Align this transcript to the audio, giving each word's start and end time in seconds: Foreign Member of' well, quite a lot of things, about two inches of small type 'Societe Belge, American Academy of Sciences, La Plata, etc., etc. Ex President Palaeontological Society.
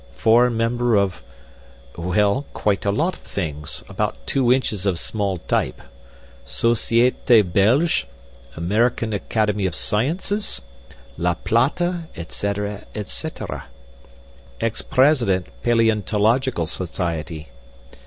Foreign 0.15 0.57
Member 0.57 0.95
of' 0.95 1.21
well, 1.95 2.47
quite 2.53 2.85
a 2.85 2.91
lot 2.91 3.15
of 3.17 3.21
things, 3.21 3.83
about 3.87 4.15
two 4.25 4.51
inches 4.51 4.87
of 4.87 4.97
small 4.97 5.37
type 5.37 5.79
'Societe 6.43 7.43
Belge, 7.43 8.07
American 8.57 9.13
Academy 9.13 9.67
of 9.67 9.75
Sciences, 9.75 10.63
La 11.19 11.35
Plata, 11.35 12.05
etc., 12.17 12.87
etc. 12.95 13.65
Ex 14.59 14.81
President 14.81 15.45
Palaeontological 15.63 16.67
Society. 16.67 17.49